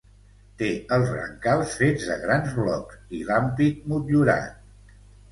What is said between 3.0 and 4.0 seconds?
i l'ampit